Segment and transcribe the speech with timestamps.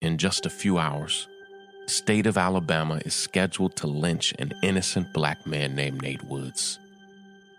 [0.00, 1.26] in just a few hours,
[1.84, 6.78] the state of Alabama is scheduled to lynch an innocent black man named Nate Woods.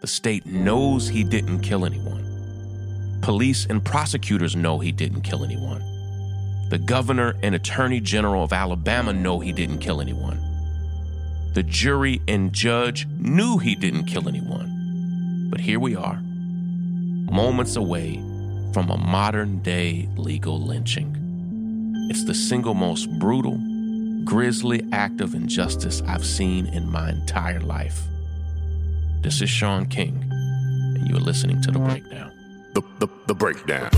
[0.02, 3.20] The state knows he didn't kill anyone.
[3.22, 5.82] Police and prosecutors know he didn't kill anyone.
[6.70, 10.40] The governor and attorney general of Alabama know he didn't kill anyone.
[11.54, 15.48] The jury and judge knew he didn't kill anyone.
[15.50, 16.22] But here we are,
[17.32, 18.18] moments away
[18.72, 21.19] from a modern day legal lynching.
[22.10, 23.60] It's the single most brutal,
[24.24, 28.02] grisly act of injustice I've seen in my entire life.
[29.22, 32.32] This is Shaun King, and you're listening to The Breakdown.
[32.74, 33.92] The, the, the breakdown.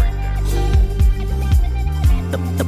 [2.32, 2.64] The, the,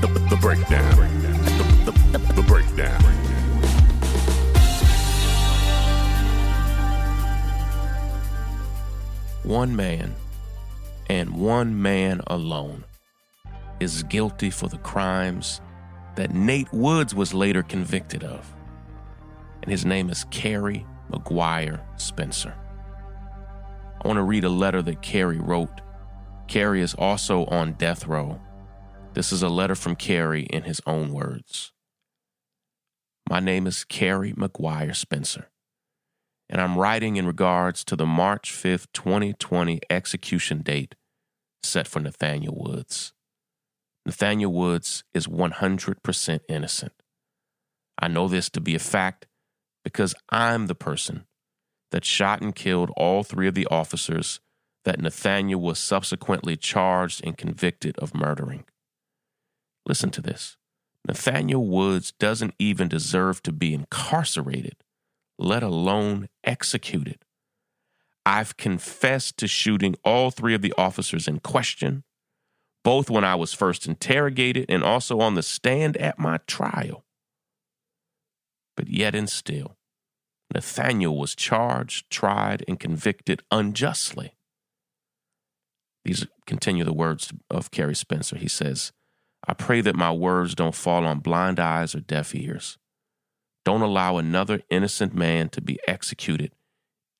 [0.00, 0.96] the, the breakdown.
[0.96, 3.00] The, the, the, the breakdown.
[9.44, 10.16] One man,
[11.08, 12.82] and one man alone,
[13.80, 15.60] is guilty for the crimes
[16.14, 18.54] that Nate Woods was later convicted of.
[19.62, 22.54] And his name is Kerry McGuire Spencer.
[24.02, 25.80] I want to read a letter that Kerry wrote.
[26.46, 28.40] Kerry is also on death row.
[29.14, 31.72] This is a letter from Kerry in his own words.
[33.28, 35.50] My name is Kerry McGuire Spencer,
[36.48, 40.94] and I'm writing in regards to the March 5th, 2020 execution date
[41.62, 43.12] set for Nathaniel Woods.
[44.06, 46.92] Nathaniel Woods is 100% innocent.
[47.98, 49.26] I know this to be a fact
[49.84, 51.26] because I'm the person
[51.90, 54.40] that shot and killed all three of the officers
[54.84, 58.64] that Nathaniel was subsequently charged and convicted of murdering.
[59.86, 60.56] Listen to this
[61.06, 64.76] Nathaniel Woods doesn't even deserve to be incarcerated,
[65.38, 67.24] let alone executed.
[68.26, 72.04] I've confessed to shooting all three of the officers in question,
[72.82, 77.04] both when I was first interrogated and also on the stand at my trial.
[78.76, 79.76] But yet and still,
[80.52, 84.34] Nathaniel was charged, tried, and convicted unjustly.
[86.04, 88.36] These continue the words of Kerry Spencer.
[88.36, 88.92] He says,
[89.46, 92.78] I pray that my words don't fall on blind eyes or deaf ears.
[93.64, 96.52] Don't allow another innocent man to be executed.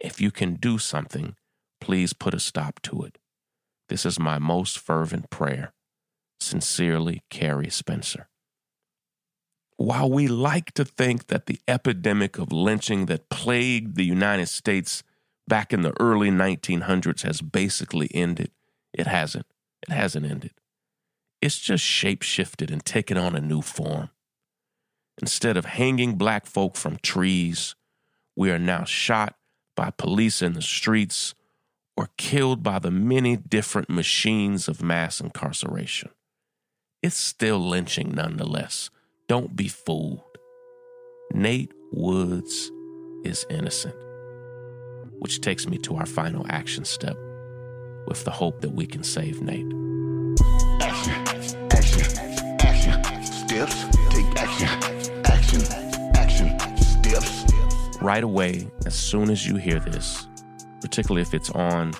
[0.01, 1.37] If you can do something,
[1.81, 3.19] please put a stop to it.
[3.91, 5.73] This is my most fervent prayer.
[6.39, 8.29] Sincerely, Kerry Spencer.
[9.79, 15.03] While we like to think that the epidemic of lynching that plagued the United States
[15.49, 18.53] back in the early 1900s has basically ended,
[18.93, 19.47] it hasn't.
[19.89, 20.53] It hasn't ended.
[21.43, 24.11] It's just shape shifted and taken on a new form.
[25.21, 27.75] Instead of hanging black folk from trees,
[28.37, 29.35] we are now shot
[29.75, 31.35] by police in the streets
[32.01, 36.09] or killed by the many different machines of mass incarceration.
[37.03, 38.89] It's still lynching nonetheless.
[39.29, 40.23] Don't be fooled.
[41.35, 42.71] Nate Woods
[43.23, 43.95] is innocent.
[45.19, 47.19] Which takes me to our final action step
[48.07, 49.71] with the hope that we can save Nate.
[50.81, 51.13] Action,
[51.71, 54.69] action, action, steps, take action,
[55.27, 55.63] action,
[56.15, 57.45] action, steps.
[58.01, 60.27] right away, as soon as you hear this,
[60.81, 61.93] particularly if it's on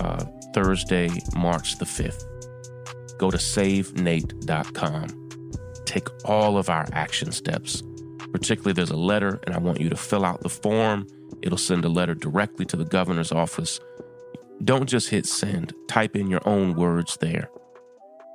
[0.00, 0.24] uh,
[0.54, 2.24] Thursday, March the 5th,
[3.18, 5.06] go to savenate.com.
[5.84, 7.82] Take all of our action steps.
[8.32, 11.06] Particularly, there's a letter, and I want you to fill out the form.
[11.42, 13.80] It'll send a letter directly to the governor's office.
[14.64, 17.48] Don't just hit send, type in your own words there.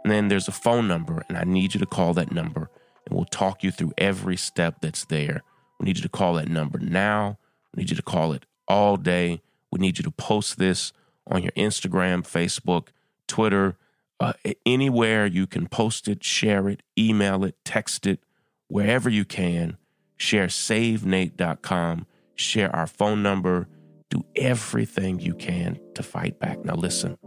[0.03, 2.69] And then there's a phone number, and I need you to call that number,
[3.05, 5.43] and we'll talk you through every step that's there.
[5.79, 7.37] We need you to call that number now.
[7.73, 9.41] We need you to call it all day.
[9.73, 10.93] We need you to post this
[11.25, 12.89] on your Instagram, Facebook,
[13.27, 13.75] Twitter,
[14.19, 14.33] uh,
[14.67, 18.21] anywhere you can post it, share it, email it, text it,
[18.67, 19.77] wherever you can.
[20.15, 22.05] Share savenate.com,
[22.35, 23.67] share our phone number,
[24.11, 26.63] do everything you can to fight back.
[26.63, 27.17] Now, listen,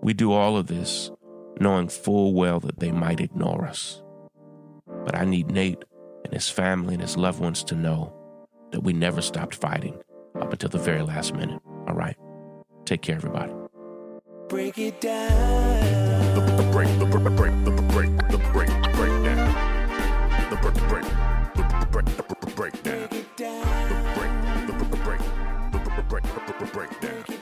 [0.00, 1.10] we do all of this
[1.60, 4.02] knowing full well that they might ignore us.
[5.04, 5.84] But I need Nate
[6.24, 8.14] and his family and his loved ones to know
[8.70, 10.02] that we never stopped fighting
[10.42, 11.60] up until the very last minute.
[11.86, 12.16] All right.
[12.84, 13.52] Take care, everybody.
[14.48, 16.34] Break it down.
[16.34, 17.70] The, the break, the break, the break, the
[18.52, 19.54] break, the break down.
[20.50, 21.04] The break, the break,
[21.54, 22.06] the break,
[22.40, 23.08] the break down.
[23.08, 23.18] The
[24.16, 24.32] break,
[24.66, 25.20] the break,
[25.72, 27.41] the break, the break, the break down.